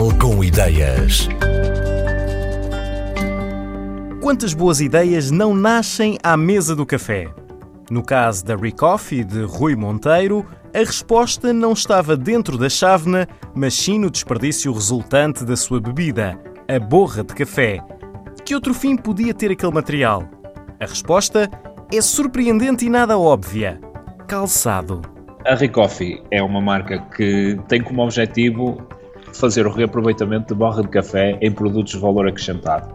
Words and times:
Jornal 0.00 0.18
com 0.18 0.42
Ideias. 0.42 1.28
Quantas 4.22 4.54
boas 4.54 4.80
ideias 4.80 5.30
não 5.30 5.54
nascem 5.54 6.16
à 6.22 6.38
mesa 6.38 6.74
do 6.74 6.86
café? 6.86 7.28
No 7.90 8.02
caso 8.02 8.42
da 8.42 8.56
Recoffee 8.56 9.22
de 9.22 9.42
Rui 9.42 9.76
Monteiro, 9.76 10.46
a 10.74 10.78
resposta 10.78 11.52
não 11.52 11.74
estava 11.74 12.16
dentro 12.16 12.56
da 12.56 12.70
chávena, 12.70 13.28
mas 13.54 13.74
sim 13.74 13.98
no 13.98 14.10
desperdício 14.10 14.72
resultante 14.72 15.44
da 15.44 15.54
sua 15.54 15.78
bebida, 15.78 16.40
a 16.66 16.78
borra 16.78 17.22
de 17.22 17.34
café. 17.34 17.78
Que 18.42 18.54
outro 18.54 18.72
fim 18.72 18.96
podia 18.96 19.34
ter 19.34 19.50
aquele 19.50 19.72
material? 19.72 20.24
A 20.80 20.86
resposta 20.86 21.50
é 21.92 22.00
surpreendente 22.00 22.86
e 22.86 22.88
nada 22.88 23.18
óbvia: 23.18 23.78
calçado. 24.26 25.02
A 25.44 25.54
Recoffee 25.54 26.22
é 26.30 26.42
uma 26.42 26.60
marca 26.60 27.00
que 27.14 27.60
tem 27.68 27.82
como 27.82 28.02
objetivo 28.02 28.88
fazer 29.32 29.66
o 29.66 29.70
reaproveitamento 29.70 30.54
de 30.54 30.58
borra 30.58 30.82
de 30.82 30.88
café 30.88 31.38
em 31.40 31.50
produtos 31.50 31.92
de 31.92 31.98
valor 31.98 32.28
acrescentado. 32.28 32.94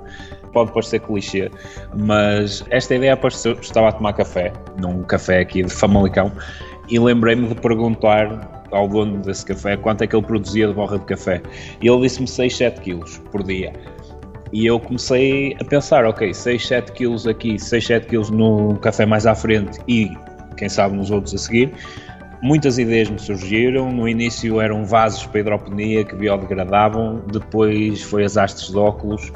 Pode 0.54 0.72
parecer 0.72 1.00
clichê, 1.00 1.52
mas 1.98 2.64
esta 2.70 2.96
ideia 2.96 3.14
apareceu. 3.14 3.54
Estava 3.54 3.90
a 3.90 3.92
tomar 3.92 4.14
café, 4.14 4.54
num 4.80 5.04
café 5.04 5.42
aqui 5.42 5.64
de 5.64 5.70
Famalicão, 5.70 6.32
e 6.90 6.98
lembrei-me 6.98 7.48
de 7.48 7.56
perguntar 7.56 8.64
ao 8.72 8.88
dono 8.88 9.22
desse 9.22 9.46
café 9.46 9.78
quanto 9.78 10.04
é 10.04 10.08
que 10.08 10.16
ele 10.16 10.26
produzia 10.26 10.68
de 10.68 10.74
borra 10.74 10.98
de 10.98 11.06
café. 11.06 11.42
E 11.82 11.88
ele 11.88 12.02
disse-me 12.02 12.28
6, 12.28 12.56
7 12.56 12.82
quilos 12.82 13.18
por 13.32 13.44
dia. 13.44 13.74
E 14.52 14.66
eu 14.66 14.80
comecei 14.80 15.56
a 15.60 15.66
pensar, 15.66 16.06
ok, 16.06 16.34
6, 16.34 16.68
7 16.68 16.92
quilos 16.94 17.28
aqui, 17.28 17.60
6, 17.60 17.86
7 17.86 18.08
quilos 18.08 18.30
no 18.30 18.78
café 18.78 19.06
mais 19.06 19.26
à 19.26 19.36
frente 19.36 19.80
e 19.88 20.16
quem 20.56 20.70
sabe 20.70 20.96
nos 20.96 21.12
outros 21.12 21.34
a 21.34 21.38
seguir. 21.38 21.74
Muitas 22.46 22.78
ideias 22.78 23.10
me 23.10 23.18
surgiram. 23.18 23.92
No 23.92 24.08
início 24.08 24.62
eram 24.62 24.86
vasos 24.86 25.26
para 25.26 25.40
hidroponia 25.40 26.04
que 26.04 26.16
biodegradavam, 26.16 27.24
depois 27.34 28.04
foi 28.04 28.24
as 28.24 28.38
hastes 28.38 28.70
de 28.70 28.78
óculos. 28.78 29.34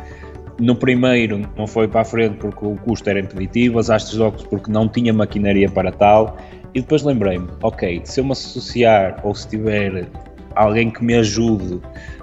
No 0.60 0.76
primeiro 0.76 1.42
não 1.58 1.66
foi 1.66 1.88
para 1.88 2.02
a 2.02 2.06
frente 2.06 2.38
porque 2.38 2.64
o 2.64 2.76
custo 2.76 3.10
era 3.10 3.20
impeditivo, 3.20 3.80
as 3.80 3.90
hastes 3.90 4.12
de 4.12 4.22
óculos 4.22 4.46
porque 4.46 4.72
não 4.72 4.88
tinha 4.88 5.12
maquinaria 5.12 5.68
para 5.68 5.92
tal. 5.92 6.38
E 6.76 6.82
depois 6.82 7.02
lembrei-me, 7.02 7.48
ok, 7.64 8.00
se 8.04 8.20
eu 8.20 8.26
me 8.26 8.34
associar 8.34 9.20
ou 9.24 9.34
se 9.34 9.48
tiver 9.48 10.06
alguém 10.54 10.92
que 10.92 11.04
me 11.04 11.16
ajude 11.16 11.82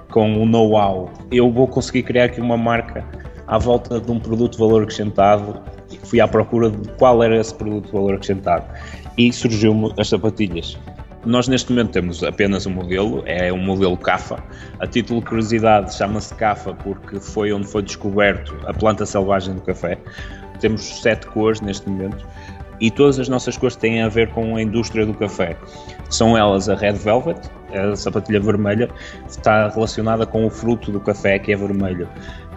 com 0.09 0.41
o 0.41 0.45
know-how, 0.45 1.11
eu 1.29 1.51
vou 1.51 1.67
conseguir 1.67 2.03
criar 2.03 2.23
aqui 2.23 2.39
uma 2.39 2.55
marca 2.55 3.03
à 3.45 3.57
volta 3.57 3.99
de 3.99 4.09
um 4.09 4.21
produto 4.21 4.53
de 4.53 4.59
valor 4.59 4.83
acrescentado. 4.83 5.61
Fui 6.03 6.19
à 6.19 6.27
procura 6.27 6.69
de 6.69 6.89
qual 6.93 7.23
era 7.23 7.39
esse 7.39 7.53
produto 7.53 7.87
de 7.87 7.91
valor 7.91 8.15
acrescentado 8.15 8.65
e 9.17 9.31
surgiu-me 9.31 9.93
as 9.97 10.09
sapatilhas. 10.09 10.77
Nós 11.25 11.47
neste 11.47 11.71
momento 11.71 11.91
temos 11.91 12.23
apenas 12.23 12.65
um 12.65 12.71
modelo, 12.71 13.23
é 13.25 13.51
um 13.51 13.57
modelo 13.57 13.97
CAFA. 13.97 14.41
A 14.79 14.87
título 14.87 15.19
de 15.19 15.25
curiosidade 15.25 15.93
chama-se 15.93 16.33
CAFA 16.35 16.73
porque 16.73 17.19
foi 17.19 17.51
onde 17.51 17.67
foi 17.67 17.81
descoberto 17.81 18.55
a 18.65 18.73
planta 18.73 19.05
selvagem 19.05 19.55
do 19.55 19.61
café. 19.61 19.97
Temos 20.61 20.81
sete 21.01 21.27
cores 21.27 21.59
neste 21.61 21.89
momento 21.89 22.25
e 22.79 22.91
todas 22.91 23.19
as 23.19 23.27
nossas 23.27 23.57
cores 23.57 23.75
têm 23.75 24.01
a 24.01 24.07
ver 24.07 24.29
com 24.29 24.55
a 24.55 24.61
indústria 24.61 25.05
do 25.05 25.13
café. 25.13 25.55
São 26.09 26.37
elas 26.37 26.69
a 26.69 26.75
Red 26.75 26.93
Velvet, 26.93 27.39
a 27.73 27.95
sapatilha 27.95 28.39
vermelha, 28.39 28.89
está 29.27 29.67
relacionada 29.69 30.25
com 30.25 30.45
o 30.45 30.49
fruto 30.49 30.91
do 30.91 30.99
café 30.99 31.39
que 31.39 31.51
é 31.51 31.55
vermelho. 31.55 32.07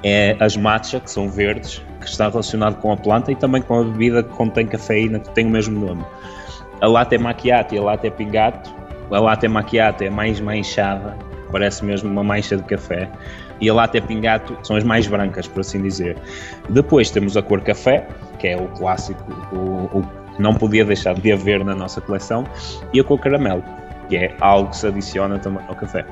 É 0.03 0.37
as 0.41 0.57
matcha, 0.57 1.01
que 1.01 1.11
são 1.11 1.29
verdes, 1.29 1.83
que 2.01 2.07
está 2.07 2.29
relacionado 2.29 2.77
com 2.77 2.93
a 2.93 2.97
planta 2.97 3.33
e 3.33 3.37
também 3.37 3.61
com 3.63 3.81
a 3.81 3.85
bebida 3.85 4.23
que 4.23 4.31
contém 4.31 4.67
cafeína, 4.67 5.19
que 5.21 5.31
tem 5.31 5.47
o 5.47 5.51
mesmo 5.51 5.79
nome. 5.79 6.05
A 6.81 6.87
latte 6.87 7.19
macchiato 7.19 7.75
e 7.75 7.79
a 7.79 7.83
latte 7.83 8.11
pingato. 8.11 8.75
A 9.11 9.21
latte 9.21 9.47
macchiato 9.49 10.05
é 10.05 10.09
mais 10.09 10.41
manchada, 10.41 11.17
parece 11.51 11.85
mesmo 11.85 12.11
uma 12.11 12.25
mancha 12.25 12.57
de 12.57 12.63
café. 12.63 13.11
E 13.61 13.69
a 13.69 13.75
latte 13.75 14.01
pingato 14.01 14.57
são 14.63 14.77
as 14.77 14.85
mais 14.85 15.07
brancas, 15.07 15.47
por 15.47 15.61
assim 15.61 15.83
dizer. 15.83 16.17
Depois 16.69 17.11
temos 17.11 17.37
a 17.37 17.43
cor 17.43 17.61
café, 17.61 18.07
que 18.39 18.49
é 18.49 18.57
o 18.57 18.67
clássico, 18.69 19.23
o, 19.53 19.99
o 19.99 20.03
que 20.35 20.43
não 20.43 20.55
podia 20.55 20.85
deixar 20.85 21.15
de 21.15 21.33
haver 21.33 21.65
na 21.65 21.75
nossa 21.75 22.01
coleção. 22.01 22.45
E 22.93 23.01
a 23.01 23.05
cor 23.05 23.19
caramelo, 23.19 23.63
que 24.09 24.17
é 24.17 24.35
algo 24.41 24.71
que 24.71 24.77
se 24.77 24.87
adiciona 24.87 25.39
também 25.39 25.63
ao 25.69 25.75
café. 25.75 26.05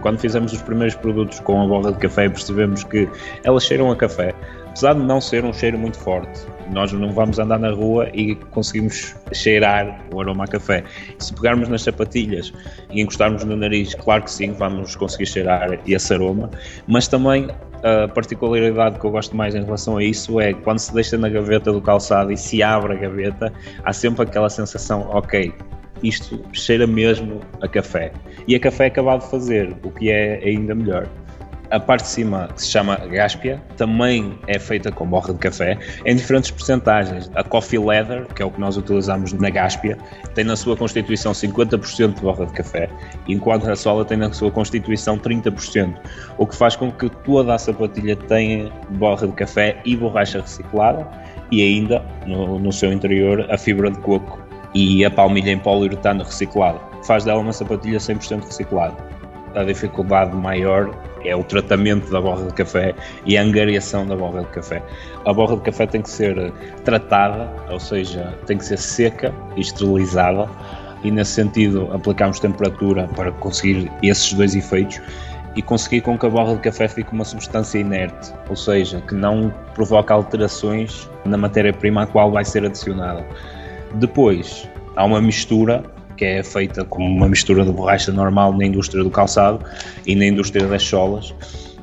Quando 0.00 0.18
fizemos 0.18 0.52
os 0.52 0.62
primeiros 0.62 0.94
produtos 0.94 1.40
com 1.40 1.62
a 1.62 1.66
borra 1.66 1.92
de 1.92 1.98
café, 1.98 2.28
percebemos 2.28 2.84
que 2.84 3.08
elas 3.44 3.64
cheiram 3.64 3.90
a 3.90 3.96
café, 3.96 4.34
apesar 4.68 4.94
de 4.94 5.00
não 5.00 5.20
ser 5.20 5.44
um 5.44 5.52
cheiro 5.52 5.78
muito 5.78 5.98
forte. 5.98 6.40
Nós 6.70 6.92
não 6.92 7.12
vamos 7.12 7.38
andar 7.38 7.58
na 7.58 7.70
rua 7.70 8.08
e 8.12 8.34
conseguimos 8.34 9.14
cheirar 9.32 10.00
o 10.12 10.20
aroma 10.20 10.44
a 10.44 10.48
café. 10.48 10.82
Se 11.18 11.32
pegarmos 11.32 11.68
nas 11.68 11.82
sapatilhas 11.82 12.52
e 12.90 13.00
encostarmos 13.00 13.44
no 13.44 13.56
nariz, 13.56 13.94
claro 13.94 14.24
que 14.24 14.30
sim, 14.30 14.52
vamos 14.52 14.96
conseguir 14.96 15.26
cheirar 15.26 15.78
esse 15.86 16.12
aroma, 16.12 16.50
mas 16.88 17.06
também 17.06 17.48
a 17.82 18.08
particularidade 18.08 18.98
que 18.98 19.06
eu 19.06 19.10
gosto 19.10 19.36
mais 19.36 19.54
em 19.54 19.62
relação 19.62 19.96
a 19.96 20.02
isso 20.02 20.40
é 20.40 20.52
quando 20.52 20.78
se 20.78 20.92
deixa 20.92 21.16
na 21.16 21.28
gaveta 21.28 21.72
do 21.72 21.80
calçado 21.80 22.32
e 22.32 22.36
se 22.36 22.62
abre 22.62 22.94
a 22.94 22.96
gaveta, 22.96 23.52
há 23.84 23.92
sempre 23.92 24.22
aquela 24.22 24.50
sensação, 24.50 25.08
ok, 25.10 25.52
isto 26.02 26.40
cheira 26.52 26.86
mesmo 26.86 27.40
a 27.60 27.68
café. 27.68 28.12
E 28.46 28.54
a 28.54 28.60
café 28.60 28.84
é 28.84 28.86
acabado 28.88 29.22
de 29.22 29.30
fazer, 29.30 29.74
o 29.82 29.90
que 29.90 30.10
é 30.10 30.40
ainda 30.44 30.74
melhor. 30.74 31.08
A 31.68 31.80
parte 31.80 32.02
de 32.02 32.10
cima, 32.10 32.48
que 32.54 32.62
se 32.62 32.68
chama 32.68 32.94
gáspia, 32.94 33.60
também 33.76 34.38
é 34.46 34.56
feita 34.56 34.92
com 34.92 35.04
borra 35.04 35.32
de 35.32 35.40
café, 35.40 35.76
em 36.04 36.14
diferentes 36.14 36.48
percentagens. 36.52 37.28
A 37.34 37.42
Coffee 37.42 37.78
Leather, 37.78 38.24
que 38.26 38.40
é 38.40 38.44
o 38.44 38.50
que 38.52 38.60
nós 38.60 38.76
utilizamos 38.76 39.32
na 39.32 39.50
gáspia, 39.50 39.98
tem 40.34 40.44
na 40.44 40.54
sua 40.54 40.76
constituição 40.76 41.32
50% 41.32 42.14
de 42.14 42.20
borra 42.20 42.46
de 42.46 42.52
café, 42.52 42.88
enquanto 43.26 43.68
a 43.68 43.74
sola 43.74 44.04
tem 44.04 44.16
na 44.16 44.32
sua 44.32 44.50
constituição 44.52 45.18
30%, 45.18 45.96
o 46.38 46.46
que 46.46 46.54
faz 46.54 46.76
com 46.76 46.92
que 46.92 47.10
toda 47.24 47.54
a 47.54 47.58
sapatilha 47.58 48.14
tenha 48.14 48.70
borra 48.90 49.26
de 49.26 49.32
café 49.32 49.76
e 49.84 49.96
borracha 49.96 50.40
reciclada, 50.40 51.04
e 51.50 51.62
ainda, 51.62 52.00
no, 52.26 52.60
no 52.60 52.72
seu 52.72 52.92
interior, 52.92 53.44
a 53.50 53.58
fibra 53.58 53.90
de 53.90 53.98
coco 53.98 54.45
e 54.74 55.04
a 55.04 55.10
palmilha 55.10 55.52
em 55.52 55.58
poliuretano 55.58 56.24
reciclado, 56.24 56.80
faz 57.04 57.24
dela 57.24 57.40
uma 57.40 57.52
sapatilha 57.52 57.98
100% 57.98 58.44
reciclada. 58.44 58.96
A 59.54 59.64
dificuldade 59.64 60.36
maior 60.36 60.90
é 61.24 61.34
o 61.34 61.42
tratamento 61.42 62.10
da 62.10 62.20
borra 62.20 62.44
de 62.44 62.54
café 62.54 62.94
e 63.24 63.36
a 63.36 63.42
angariação 63.42 64.06
da 64.06 64.14
borra 64.14 64.40
de 64.42 64.48
café. 64.48 64.82
A 65.24 65.32
borra 65.32 65.56
de 65.56 65.62
café 65.62 65.86
tem 65.86 66.02
que 66.02 66.10
ser 66.10 66.52
tratada, 66.84 67.50
ou 67.70 67.80
seja, 67.80 68.34
tem 68.46 68.58
que 68.58 68.64
ser 68.64 68.78
seca 68.78 69.34
e 69.56 69.60
esterilizada, 69.60 70.48
e 71.02 71.10
nesse 71.10 71.32
sentido 71.32 71.88
aplicamos 71.92 72.38
temperatura 72.38 73.08
para 73.16 73.32
conseguir 73.32 73.90
esses 74.02 74.32
dois 74.32 74.54
efeitos 74.54 75.00
e 75.54 75.62
conseguir 75.62 76.02
com 76.02 76.18
que 76.18 76.26
a 76.26 76.28
borra 76.28 76.54
de 76.54 76.60
café 76.60 76.86
fique 76.86 77.12
uma 77.12 77.24
substância 77.24 77.78
inerte, 77.78 78.32
ou 78.48 78.56
seja, 78.56 79.00
que 79.00 79.14
não 79.14 79.52
provoque 79.74 80.12
alterações 80.12 81.08
na 81.24 81.38
matéria-prima 81.38 82.02
à 82.02 82.06
qual 82.06 82.30
vai 82.30 82.44
ser 82.44 82.64
adicionada. 82.64 83.24
Depois, 83.98 84.68
há 84.94 85.04
uma 85.04 85.22
mistura 85.22 85.82
que 86.18 86.24
é 86.24 86.42
feita 86.42 86.84
como 86.84 87.06
uma 87.06 87.28
mistura 87.28 87.64
de 87.64 87.72
borracha 87.72 88.12
normal 88.12 88.52
na 88.52 88.64
indústria 88.64 89.02
do 89.02 89.10
calçado 89.10 89.64
e 90.06 90.14
na 90.14 90.26
indústria 90.26 90.66
das 90.66 90.82
solas, 90.82 91.34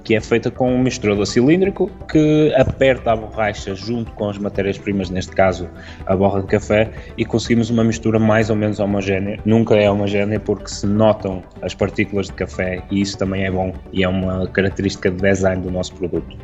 que 0.03 0.15
é 0.15 0.21
feita 0.21 0.51
com 0.51 0.75
um 0.75 0.79
misturador 0.79 1.25
cilíndrico 1.25 1.89
que 2.11 2.53
aperta 2.55 3.13
a 3.13 3.15
borracha 3.15 3.73
junto 3.73 4.11
com 4.11 4.29
as 4.29 4.37
matérias-primas, 4.37 5.09
neste 5.09 5.31
caso 5.31 5.67
a 6.05 6.15
borra 6.15 6.41
de 6.41 6.47
café, 6.47 6.91
e 7.17 7.25
conseguimos 7.25 7.71
uma 7.71 7.83
mistura 7.83 8.19
mais 8.19 8.51
ou 8.51 8.55
menos 8.55 8.79
homogénea. 8.79 9.39
Nunca 9.43 9.75
é 9.75 9.89
homogénea 9.89 10.39
porque 10.39 10.67
se 10.67 10.85
notam 10.85 11.41
as 11.63 11.73
partículas 11.73 12.27
de 12.27 12.33
café 12.33 12.83
e 12.91 13.01
isso 13.01 13.17
também 13.17 13.45
é 13.45 13.51
bom 13.51 13.73
e 13.91 14.03
é 14.03 14.07
uma 14.07 14.47
característica 14.47 15.09
de 15.09 15.17
design 15.17 15.63
do 15.63 15.71
nosso 15.71 15.95
produto. 15.95 16.37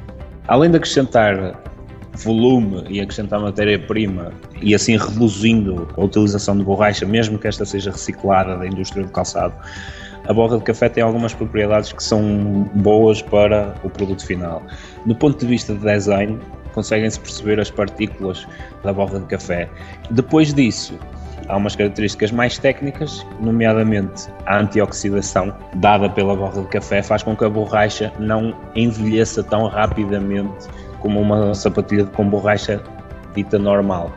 Além 0.47 0.72
de 0.72 0.78
acrescentar 0.78 1.62
volume 2.24 2.84
e 2.90 3.00
acrescentar 3.00 3.40
matéria-prima 3.40 4.31
e 4.62 4.75
assim 4.75 4.97
reduzindo 4.97 5.88
a 5.97 6.03
utilização 6.03 6.57
de 6.57 6.63
borracha, 6.63 7.06
mesmo 7.06 7.38
que 7.38 7.47
esta 7.47 7.66
seja 7.66 7.91
reciclada 7.91 8.57
da 8.57 8.68
indústria 8.68 9.04
do 9.04 9.12
calçado, 9.12 9.54
a 10.27 10.33
borra 10.33 10.57
de 10.57 10.63
café 10.63 10.89
tem 10.89 11.01
algumas 11.01 11.33
propriedades 11.33 11.92
que 11.92 12.04
são 12.04 12.69
boas 12.75 13.21
para 13.21 13.74
o 13.83 13.89
produto 13.89 14.25
final. 14.25 14.62
Do 15.06 15.16
ponto 15.16 15.39
de 15.39 15.48
vista 15.48 15.74
de 15.74 15.80
design, 15.80 16.38
conseguem-se 16.74 17.19
perceber 17.19 17.60
as 17.60 17.71
partículas 17.71 18.48
da 18.83 18.94
borra 18.94 19.19
de 19.19 19.25
café. 19.25 19.68
Depois 20.12 20.54
disso, 20.54 21.00
há 21.48 21.57
umas 21.57 21.75
características 21.75 22.31
mais 22.31 22.57
técnicas, 22.57 23.25
nomeadamente 23.39 24.27
a 24.45 24.60
antioxidação 24.60 25.54
dada 25.75 26.10
pela 26.10 26.36
borra 26.36 26.62
de 26.62 26.68
café 26.68 27.01
faz 27.01 27.24
com 27.24 27.36
que 27.36 27.44
a 27.44 27.50
borracha 27.50 28.13
não 28.19 28.56
envelheça 28.75 29.44
tão 29.44 29.68
rapidamente 29.68 30.68
como 31.00 31.19
uma 31.19 31.54
sapatilha 31.54 32.06
com 32.06 32.30
borracha 32.30 32.81
dita 33.34 33.57
normal. 33.57 34.12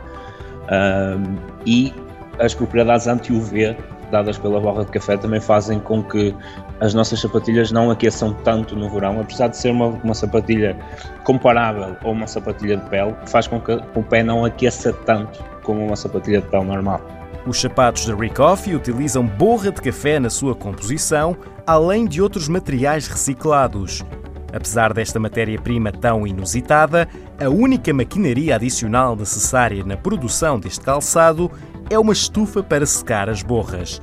Um, 0.71 1.35
e 1.65 1.93
as 2.39 2.53
propriedades 2.53 3.07
anti-UV 3.07 3.75
dadas 4.11 4.37
pela 4.37 4.59
borra 4.59 4.85
de 4.85 4.91
café 4.91 5.17
também 5.17 5.39
fazem 5.39 5.79
com 5.79 6.03
que 6.03 6.35
as 6.79 6.93
nossas 6.93 7.19
sapatilhas 7.19 7.71
não 7.71 7.89
aqueçam 7.89 8.33
tanto 8.43 8.75
no 8.75 8.89
verão, 8.89 9.19
apesar 9.19 9.47
de 9.47 9.57
ser 9.57 9.71
uma, 9.71 9.87
uma 9.87 10.13
sapatilha 10.13 10.77
comparável 11.23 11.95
a 11.99 12.07
uma 12.07 12.27
sapatilha 12.27 12.77
de 12.77 12.89
pele, 12.89 13.15
faz 13.25 13.47
com 13.47 13.59
que 13.59 13.71
o 13.95 14.03
pé 14.03 14.21
não 14.21 14.45
aqueça 14.45 14.93
tanto 14.93 15.43
como 15.63 15.83
uma 15.83 15.95
sapatilha 15.95 16.41
de 16.41 16.47
pele 16.47 16.65
normal. 16.65 17.01
Os 17.45 17.59
sapatos 17.59 18.05
da 18.05 18.15
Recoffee 18.15 18.75
utilizam 18.75 19.25
borra 19.25 19.71
de 19.71 19.81
café 19.81 20.19
na 20.19 20.29
sua 20.29 20.55
composição, 20.55 21.35
além 21.65 22.05
de 22.05 22.21
outros 22.21 22.47
materiais 22.47 23.07
reciclados. 23.07 24.05
Apesar 24.53 24.93
desta 24.93 25.19
matéria-prima 25.19 25.91
tão 25.91 26.27
inusitada, 26.27 27.09
a 27.43 27.49
única 27.49 27.91
maquinaria 27.91 28.55
adicional 28.55 29.15
necessária 29.15 29.83
na 29.83 29.97
produção 29.97 30.59
deste 30.59 30.81
calçado 30.81 31.51
é 31.89 31.97
uma 31.97 32.13
estufa 32.13 32.61
para 32.61 32.85
secar 32.85 33.29
as 33.29 33.41
borras. 33.41 33.99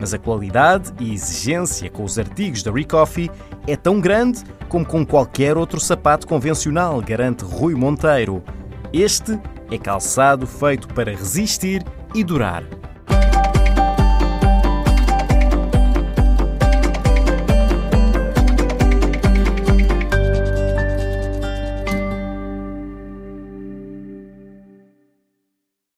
Mas 0.00 0.12
a 0.12 0.18
qualidade 0.18 0.92
e 0.98 1.14
exigência 1.14 1.88
com 1.88 2.02
os 2.02 2.18
artigos 2.18 2.64
da 2.64 2.72
Recoffee 2.72 3.30
é 3.68 3.76
tão 3.76 4.00
grande 4.00 4.42
como 4.68 4.84
com 4.84 5.06
qualquer 5.06 5.56
outro 5.56 5.78
sapato 5.78 6.26
convencional, 6.26 7.00
garante 7.00 7.44
Rui 7.44 7.76
Monteiro. 7.76 8.42
Este 8.92 9.38
é 9.70 9.78
calçado 9.78 10.46
feito 10.46 10.88
para 10.88 11.12
resistir 11.12 11.84
e 12.12 12.24
durar. 12.24 12.64